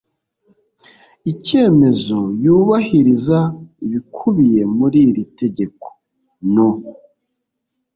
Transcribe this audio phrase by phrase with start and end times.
[1.31, 3.39] icyemezo yubahiriza
[3.85, 5.87] ibikubiye muri iri tegeko
[6.53, 6.69] no